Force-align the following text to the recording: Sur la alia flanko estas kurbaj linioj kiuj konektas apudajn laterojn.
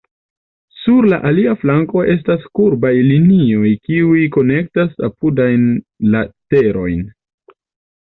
Sur 0.83 1.07
la 1.11 1.19
alia 1.31 1.53
flanko 1.63 2.03
estas 2.15 2.49
kurbaj 2.61 2.93
linioj 3.11 3.75
kiuj 3.91 4.25
konektas 4.41 4.99
apudajn 5.13 5.71
laterojn. 6.19 7.11